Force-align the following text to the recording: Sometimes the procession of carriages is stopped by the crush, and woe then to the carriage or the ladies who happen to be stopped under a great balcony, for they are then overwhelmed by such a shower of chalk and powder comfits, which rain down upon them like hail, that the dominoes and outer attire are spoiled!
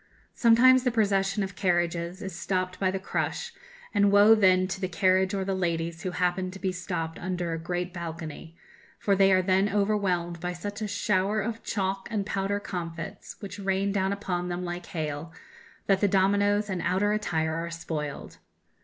Sometimes 0.33 0.81
the 0.83 0.89
procession 0.89 1.43
of 1.43 1.55
carriages 1.55 2.23
is 2.23 2.33
stopped 2.35 2.79
by 2.79 2.89
the 2.89 2.97
crush, 2.97 3.53
and 3.93 4.11
woe 4.11 4.33
then 4.33 4.67
to 4.67 4.81
the 4.81 4.87
carriage 4.87 5.35
or 5.35 5.45
the 5.45 5.53
ladies 5.53 6.01
who 6.01 6.09
happen 6.09 6.49
to 6.49 6.57
be 6.57 6.71
stopped 6.71 7.19
under 7.19 7.53
a 7.53 7.59
great 7.59 7.93
balcony, 7.93 8.55
for 8.97 9.15
they 9.15 9.31
are 9.31 9.43
then 9.43 9.69
overwhelmed 9.69 10.39
by 10.39 10.53
such 10.53 10.81
a 10.81 10.87
shower 10.87 11.39
of 11.39 11.61
chalk 11.61 12.07
and 12.09 12.25
powder 12.25 12.59
comfits, 12.59 13.35
which 13.41 13.59
rain 13.59 13.91
down 13.91 14.11
upon 14.11 14.49
them 14.49 14.65
like 14.65 14.87
hail, 14.87 15.31
that 15.85 16.01
the 16.01 16.07
dominoes 16.07 16.67
and 16.67 16.81
outer 16.81 17.13
attire 17.13 17.53
are 17.53 17.69
spoiled! 17.69 18.39